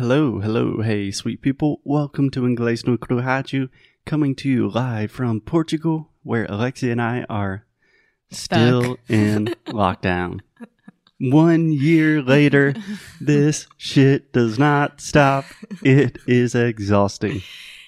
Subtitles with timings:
[0.00, 1.82] Hello, hello, hey, sweet people.
[1.84, 3.68] Welcome to Inglês no Rádio,
[4.06, 7.66] coming to you live from Portugal, where Alexia and I are
[8.30, 10.40] still in lockdown.
[11.18, 12.74] One year later,
[13.20, 15.44] this shit does not stop.
[15.82, 17.42] It is exhausting.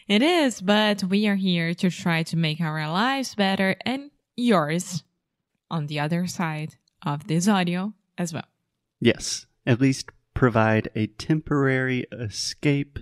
[0.07, 5.03] It is, but we are here to try to make our lives better and yours
[5.71, 6.77] on the other side
[7.07, 8.45] of this audio as well.
[9.01, 12.99] Yes, at least provide a temporary escape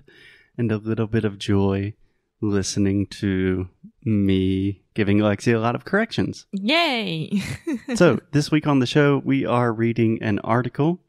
[0.57, 1.95] and a little bit of joy
[2.41, 3.69] listening to
[4.05, 6.47] me giving Alexia a lot of corrections.
[6.53, 7.43] Yay!
[7.95, 11.01] so, this week on the show, we are reading an article,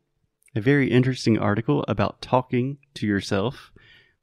[0.56, 3.72] a very interesting article about talking to yourself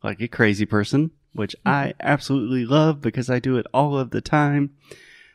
[0.02, 1.68] like a crazy person, which mm-hmm.
[1.68, 4.70] I absolutely love because I do it all of the time.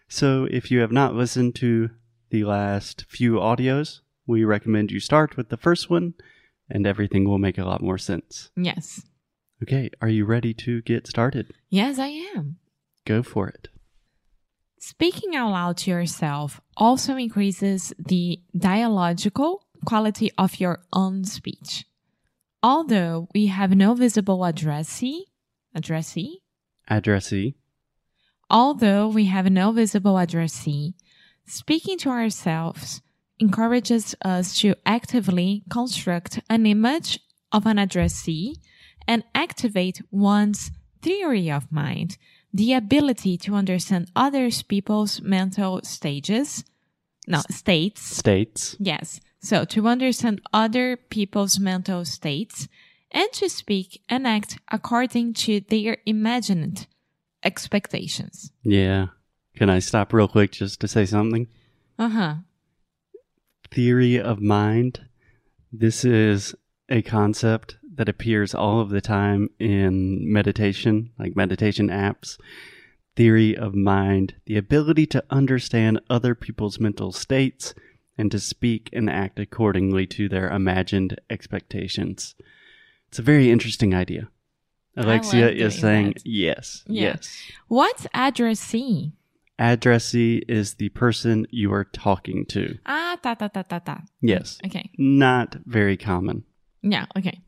[0.07, 1.89] So, if you have not listened to
[2.29, 6.13] the last few audios, we recommend you start with the first one
[6.69, 8.49] and everything will make a lot more sense.
[8.55, 9.01] yes.
[9.61, 11.53] Okay, are you ready to get started?
[11.69, 12.57] Yes, I am.
[13.05, 13.69] Go for it.
[14.79, 21.85] Speaking out loud to yourself also increases the dialogical quality of your own speech.
[22.61, 25.27] Although we have no visible addressee,
[25.73, 26.41] addressee,
[26.89, 27.55] Addressee.
[28.49, 30.95] although we have no visible addressee,
[31.45, 33.01] speaking to ourselves
[33.43, 37.19] encourages us to actively construct an image
[37.51, 38.55] of an addressee
[39.07, 42.17] and activate one's theory of mind,
[42.53, 46.63] the ability to understand other people's mental stages,
[47.27, 48.77] no, states, States.
[48.79, 49.19] Yes.
[49.41, 52.69] So to understand other people's mental states
[53.11, 56.87] and to speak and act according to their imagined
[57.43, 58.51] expectations.
[58.63, 59.07] Yeah.
[59.57, 61.47] Can I stop real quick just to say something?
[61.99, 62.35] Uh huh.
[63.73, 65.07] Theory of mind.
[65.71, 66.53] This is
[66.89, 72.37] a concept that appears all of the time in meditation, like meditation apps.
[73.15, 77.73] Theory of mind, the ability to understand other people's mental states
[78.17, 82.35] and to speak and act accordingly to their imagined expectations.
[83.09, 84.29] It's a very interesting idea.
[84.95, 86.25] Alexia is saying that.
[86.25, 87.13] yes, Yeah.
[87.13, 87.41] yes.
[87.67, 89.13] What's addressee?
[89.59, 92.77] Addressee is the person you are talking to.
[92.85, 94.01] Ah, ta ta ta ta ta.
[94.21, 94.59] Yes.
[94.65, 94.89] Okay.
[94.97, 96.43] Not very common.
[96.81, 97.05] Yeah.
[97.15, 97.39] Okay.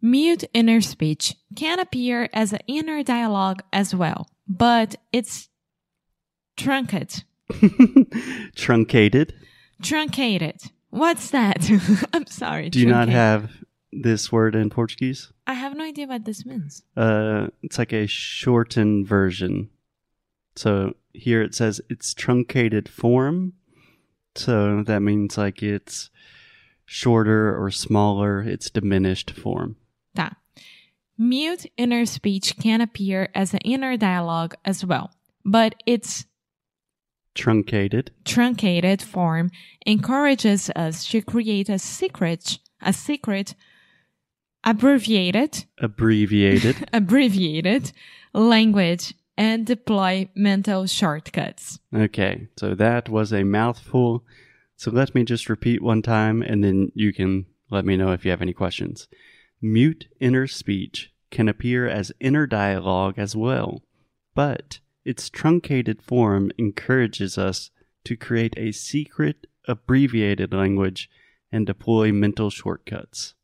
[0.00, 5.48] Mute inner speech can appear as an inner dialogue as well, but it's
[6.56, 7.24] truncated.
[8.54, 9.34] Truncated.
[9.82, 10.70] Truncated.
[10.90, 11.68] What's that?
[12.12, 12.70] I'm sorry.
[12.70, 13.50] Do you not have
[13.92, 15.32] this word in Portuguese?
[15.46, 16.82] I have no idea what this means.
[16.96, 19.70] Uh, it's like a shortened version.
[20.58, 23.52] So here it says it's truncated form.
[24.34, 26.10] So that means like it's
[26.84, 28.42] shorter or smaller.
[28.42, 29.76] It's diminished form.
[30.16, 30.34] Tá.
[31.16, 35.12] Mute inner speech can appear as an inner dialogue as well,
[35.44, 36.26] but its
[37.36, 38.10] Truncated.
[38.24, 39.50] truncated form
[39.86, 43.54] encourages us to create a secret, a secret,
[44.64, 46.88] abbreviated, Abbreviated.
[46.92, 47.92] abbreviated
[48.34, 51.78] language and deploy mental shortcuts.
[51.94, 54.24] Okay, so that was a mouthful.
[54.76, 58.24] So let me just repeat one time and then you can let me know if
[58.24, 59.06] you have any questions.
[59.62, 63.82] Mute inner speech can appear as inner dialogue as well,
[64.34, 67.70] but its truncated form encourages us
[68.04, 71.08] to create a secret abbreviated language
[71.52, 73.34] and deploy mental shortcuts.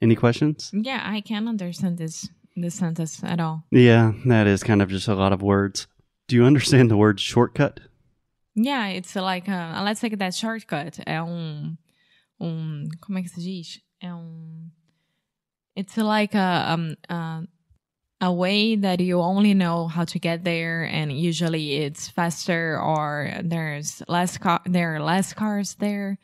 [0.00, 0.70] Any questions?
[0.72, 3.64] Yeah, I can't understand this this sentence at all.
[3.70, 5.86] Yeah, that is kind of just a lot of words.
[6.28, 7.80] Do you understand the word shortcut?
[8.54, 10.98] Yeah, it's like a, let's take that shortcut.
[11.06, 11.76] É um,
[12.40, 13.80] um, como é que se diz?
[14.02, 14.70] É um,
[15.74, 17.46] it's like a, um, a,
[18.20, 23.32] a way that you only know how to get there, and usually it's faster or
[23.42, 26.18] there's less car, there are less cars there.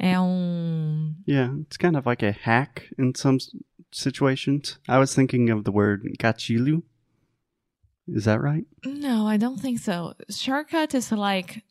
[0.00, 3.38] É um, Yeah, it's kind of like a hack in some
[3.94, 4.78] situations.
[4.88, 6.82] I was thinking of the word gachilu.
[8.08, 8.64] Is that right?
[8.84, 10.14] No, I don't think so.
[10.28, 11.62] Shortcut is like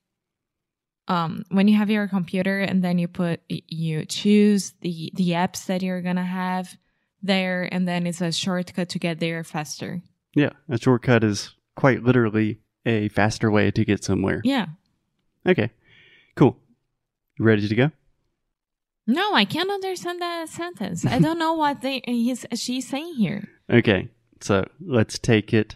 [1.10, 5.66] um when you have your computer and then you put you choose the the apps
[5.66, 6.78] that you're going to have
[7.22, 10.02] there and then it's a shortcut to get there faster.
[10.34, 14.42] Yeah, a shortcut is quite literally a faster way to get somewhere.
[14.44, 14.68] Yeah.
[15.46, 15.72] Okay,
[16.36, 16.58] cool.
[17.38, 17.92] You ready to go?
[19.06, 21.06] No, I can't understand that sentence.
[21.06, 23.50] I don't know what they he's she's saying here.
[23.70, 24.10] Okay,
[24.42, 25.76] so let's take it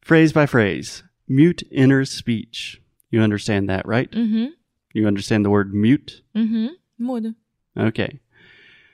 [0.00, 1.02] phrase by phrase.
[1.28, 2.80] Mute inner speech.
[3.10, 4.10] You understand that, right?
[4.10, 4.50] Mhm.
[4.92, 6.22] You understand the word mute?
[6.34, 6.70] Mhm.
[7.00, 7.34] Mudo.
[7.76, 8.20] Okay.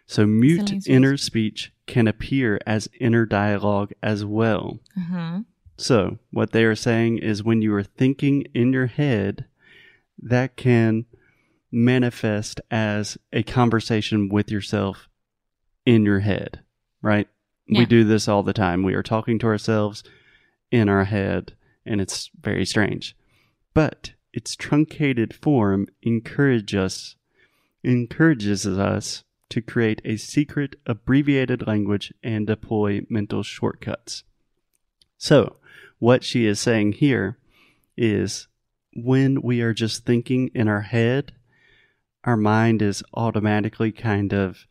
[0.07, 4.81] So mute inner speech can appear as inner dialogue as well.
[4.99, 5.45] Aham.
[5.77, 9.47] So, what they are saying is when you are thinking in your head,
[10.21, 11.07] that can
[11.73, 15.09] manifest as a conversation with yourself
[15.87, 16.61] in your head,
[17.01, 17.29] right?
[17.67, 17.81] Yeah.
[17.81, 18.83] We do this all the time.
[18.83, 20.05] We are talking to ourselves
[20.71, 21.55] in our head,
[21.87, 23.17] and it's very strange.
[23.75, 27.17] But its truncated form encourage us,
[27.83, 34.25] encourages us to create a secret abbreviated language and deploy mental shortcuts.
[35.19, 35.57] So,
[35.99, 37.39] what she is saying here
[37.97, 38.49] is
[38.95, 41.35] when we are just thinking in our head,
[42.25, 44.67] our mind is automatically kind of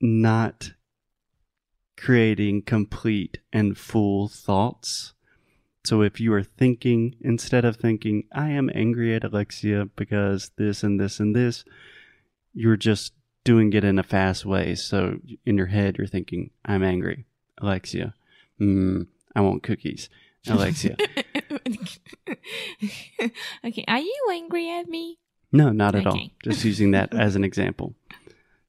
[0.00, 0.72] not
[1.96, 5.14] creating complete and full thoughts.
[5.84, 10.82] So if you are thinking, instead of thinking, I am angry at Alexia because this
[10.82, 11.64] and this and this,
[12.52, 13.12] you're just
[13.44, 14.74] doing it in a fast way.
[14.74, 17.26] So in your head, you're thinking, I'm angry.
[17.58, 18.14] Alexia,
[18.60, 20.08] mm, I want cookies.
[20.48, 20.96] Alexia,
[23.64, 25.18] okay, are you angry at me?
[25.56, 26.20] No, not at all.
[26.44, 27.94] Just using that as an example.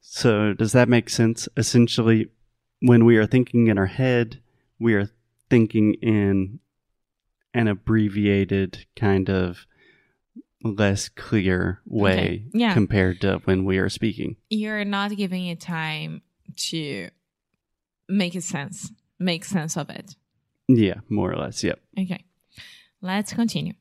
[0.02, 1.50] So does that make sense?
[1.58, 2.30] Essentially,
[2.82, 4.42] when we are thinking in our head,
[4.80, 5.10] we are
[5.50, 6.60] thinking in
[7.54, 9.66] an abbreviated kind of
[10.64, 12.44] less clear way Okay.
[12.54, 12.74] Yeah.
[12.74, 14.36] compared to when we are speaking.
[14.50, 16.22] You're not giving it time
[16.70, 17.10] to
[18.10, 20.16] make it sense, make sense of it.
[20.68, 21.64] Yeah, more or less.
[21.64, 21.80] Yep.
[22.00, 22.24] Okay,
[23.02, 23.74] let's continue.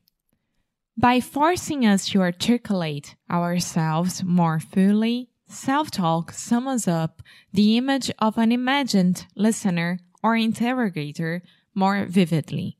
[0.99, 7.21] By forcing us to articulate ourselves more fully, self talk sums up
[7.53, 11.43] the image of an imagined listener or interrogator
[11.75, 12.79] more vividly.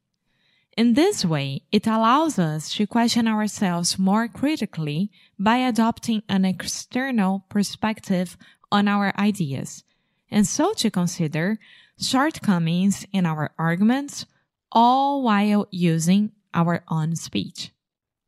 [0.76, 7.46] In this way, it allows us to question ourselves more critically by adopting an external
[7.50, 8.36] perspective
[8.72, 9.84] on our ideas,
[10.32, 11.60] and so to consider
[12.00, 14.26] shortcomings in our arguments,
[14.72, 17.72] all while using our own speech.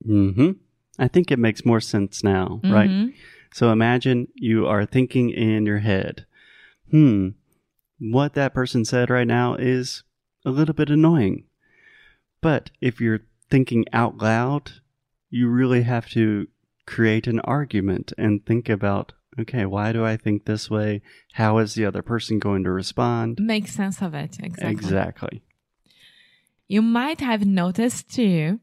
[0.06, 0.52] Hmm
[0.98, 2.90] I think it makes more sense now, right?
[2.90, 3.14] Mhm.
[3.54, 6.26] So imagine you are thinking in your head,
[6.92, 7.30] hmm,
[8.00, 10.04] what that person said right now is
[10.46, 11.46] a little bit annoying.
[12.42, 14.72] But if you're thinking out loud,
[15.30, 16.48] you really have to
[16.86, 21.02] create an argument and think about, okay, why do I think this way?
[21.34, 23.40] How is the other person going to respond?
[23.42, 24.38] Make sense of it.
[24.42, 24.72] Exactly.
[24.72, 25.44] Exactly.
[26.68, 28.60] You might have noticed too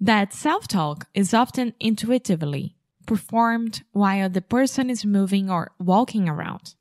[0.00, 2.74] that self talk is often intuitively
[3.06, 6.74] performed while the person is moving or walking around.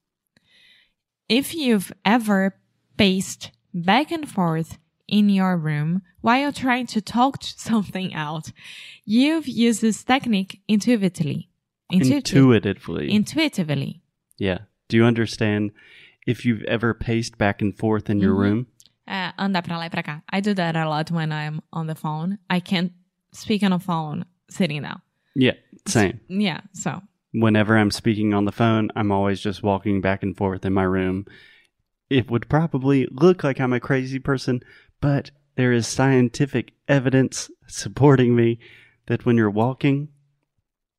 [1.29, 2.55] If you've ever
[2.97, 4.77] paced back and forth
[5.07, 8.51] in your room while trying to talk something out,
[9.05, 11.49] you've used this technique intuitively.
[11.91, 12.57] Intuitively.
[12.57, 13.11] Intuitively.
[13.13, 14.01] Intuitively.
[14.37, 14.59] yeah.
[14.87, 15.71] Do you understand
[16.27, 18.39] if you've ever paced back and forth in your Mhm.
[18.39, 18.67] room?
[19.07, 20.21] Uh, andar pra lá e pra cá.
[20.29, 22.37] I do that a lot when I'm on the phone.
[22.49, 22.91] I can't
[23.35, 25.01] speak on a phone sitting down.
[25.35, 25.53] Yeah,
[25.87, 26.19] same.
[26.27, 27.01] Yeah, so
[27.33, 30.83] whenever I'm speaking on the phone, I'm always just walking back and forth in my
[30.83, 31.25] room.
[32.09, 34.61] It would probably look like I'm a crazy person,
[35.01, 38.59] but there is scientific evidence supporting me
[39.07, 40.09] that when you're walking,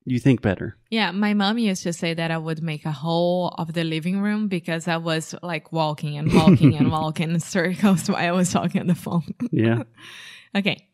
[0.05, 0.77] you think better.
[0.91, 4.21] yeah, my mom used to say that I would make a hole of the living
[4.21, 8.53] room because I was like walking and walking and walking in circles while I was
[8.53, 9.35] talking on the phone.
[9.51, 9.83] Yeah.
[10.55, 10.89] Okay.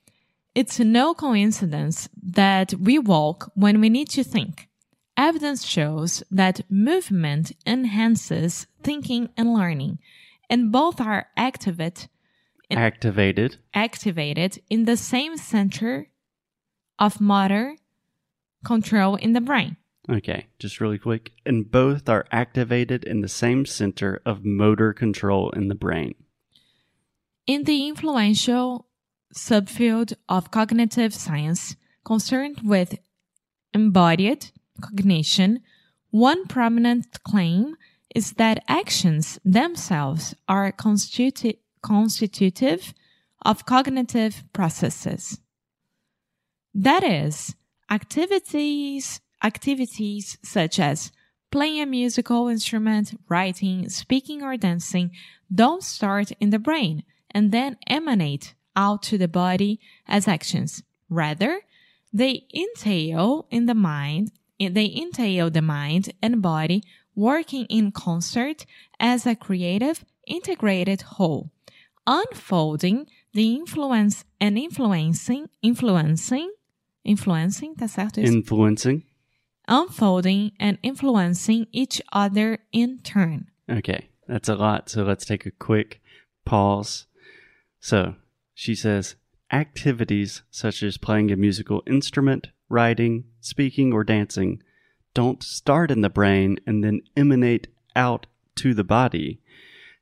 [0.54, 4.68] It's no coincidence that we walk when we need to think.
[5.16, 9.98] Evidence shows that movement enhances thinking and learning,
[10.50, 12.08] and both are activate,
[12.70, 13.56] Activated.
[13.74, 16.08] activated in the same center
[16.98, 17.76] of motor
[18.64, 19.76] control in the brain.
[20.10, 21.32] Okay, just really quick.
[21.46, 26.14] And both are activated in the same center of motor control in the brain.
[27.46, 28.86] In the influential
[29.34, 32.98] subfield of cognitive science concerned with
[33.72, 35.60] embodied cognition,
[36.10, 37.76] one prominent claim
[38.14, 42.92] is that actions themselves are constitu- constitutive
[43.44, 45.38] of cognitive processes.
[46.74, 47.54] That is,
[47.90, 51.10] activities activities such as
[51.50, 55.10] playing a musical instrument, writing, speaking, or dancing
[55.52, 60.82] don't start in the brain and then emanate out to the body as actions.
[61.08, 61.62] Rather,
[62.12, 66.82] they entail in the mind, they entail the mind and body
[67.14, 68.64] working in concert
[68.98, 71.50] as a creative, integrated whole,
[72.06, 76.50] unfolding the influence and influencing, influencing,
[77.04, 78.32] influencing, tá certo isso?
[78.32, 79.02] Influencing.
[79.68, 83.46] unfolding and influencing each other in turn.
[83.70, 84.88] Okay, that's a lot.
[84.88, 86.00] So let's take a quick
[86.44, 87.06] pause.
[87.80, 88.16] So
[88.54, 89.16] she says
[89.50, 94.62] activities such as playing a musical instrument, writing, speaking, or dancing
[95.14, 99.40] don't start in the brain and then emanate out to the body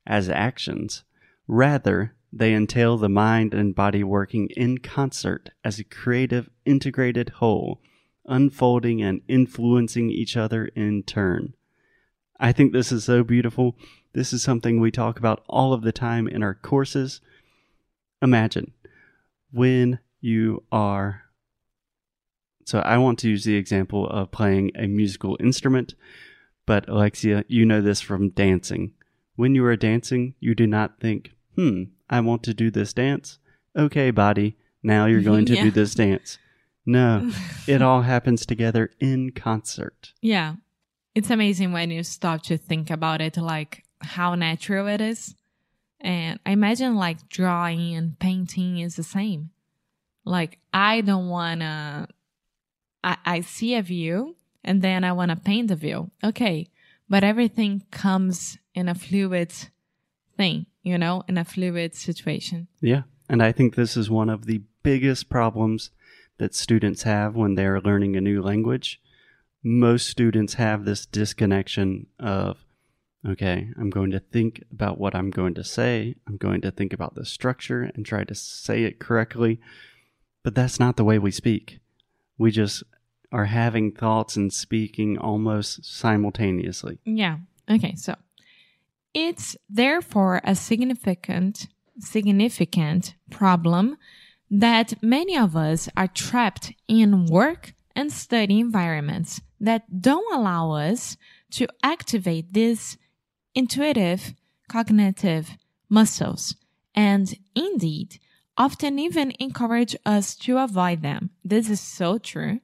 [0.07, 1.05] as actions.
[1.47, 7.81] Rather, they entail the mind and body working in concert as a creative, integrated whole,
[8.27, 11.55] unfolding and influencing each other in turn.
[12.39, 13.77] I think this is so beautiful.
[14.13, 17.21] This is something we talk about all of the time in our courses.
[18.23, 18.73] Imagine
[19.53, 21.23] when you are.
[22.67, 25.95] So, I want to use the example of playing a musical instrument,
[26.67, 28.93] but Alexia, you know this from dancing.
[29.35, 33.39] When you are dancing, you do not think, hmm, I want to do this dance.
[33.77, 35.63] Okay, body, now you're going to Yeah.
[35.65, 36.39] do this dance.
[36.87, 37.31] No,
[37.67, 40.13] it all happens together in concert.
[40.21, 40.57] Yeah.
[41.15, 45.35] It's amazing when you stop to think about it, like how natural it is.
[46.01, 49.51] And I imagine like drawing and painting is the same.
[50.25, 52.09] Like I don't wanna,
[53.05, 56.11] I, I see a view and then I wanna paint the view.
[56.25, 56.69] Okay.
[57.09, 59.53] But everything comes in a fluid
[60.37, 62.69] thing, you know, in a fluid situation.
[62.81, 63.03] Yeah.
[63.29, 65.91] And I think this is one of the biggest problems
[66.39, 69.01] that students have when they're learning a new language.
[69.63, 72.65] Most students have this disconnection of,
[73.27, 76.15] okay, I'm going to think about what I'm going to say.
[76.27, 79.61] I'm going to think about the structure and try to say it correctly.
[80.43, 81.81] But that's not the way we speak.
[82.39, 82.83] We just
[83.33, 86.99] are having thoughts and speaking almost simultaneously.
[87.05, 87.39] Yeah.
[87.71, 87.95] Okay.
[87.95, 88.17] So
[89.15, 93.99] it's therefore a significant, significant problem
[94.51, 101.17] that many of us are trapped in work and study environments that don't allow us
[101.51, 102.97] to activate these
[103.55, 104.35] intuitive
[104.69, 105.57] cognitive
[105.89, 106.55] muscles
[106.95, 108.19] and indeed
[108.57, 111.31] often even encourage us to avoid them.
[111.45, 112.61] This is so true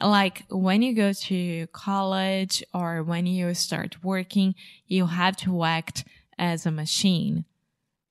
[0.00, 4.54] like when you go to college or when you start working,
[4.86, 6.04] you have to act
[6.38, 7.44] as a machine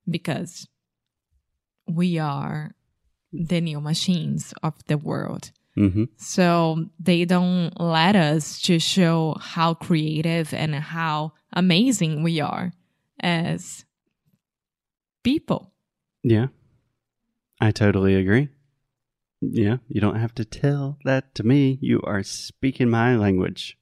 [0.07, 0.67] because
[1.87, 2.75] we are
[3.31, 5.51] the new machines of the world.
[5.79, 12.73] Hmm So they don't let us to show how creative and how amazing we are
[13.21, 13.85] as
[15.23, 15.71] people.
[16.21, 16.47] Yeah.
[17.61, 18.49] I totally agree.
[19.41, 21.77] Yeah, you don't have to tell that to me.
[21.81, 23.77] You are speaking my language.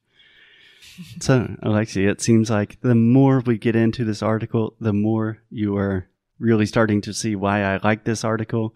[1.20, 5.76] so, Alexia, it seems like the more we get into this article, the more you
[5.76, 8.72] are really starting to see why I like this article.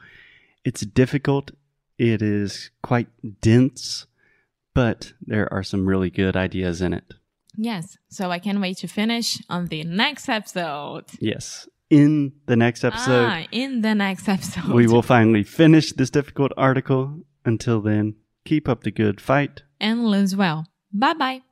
[0.64, 1.52] It's difficult,
[2.02, 3.06] it is quite
[3.40, 4.06] dense,
[4.74, 7.14] but there are some really good ideas in it.
[7.56, 7.96] Yes.
[8.08, 11.04] So I can't wait to finish on the next episode.
[11.20, 11.68] Yes.
[11.90, 14.72] In the next episode, ah, in the next episode.
[14.72, 17.20] we will finally finish this difficult article.
[17.44, 19.62] Until then, keep up the good fight.
[19.78, 20.66] and lives well.
[20.92, 21.42] Bye bye.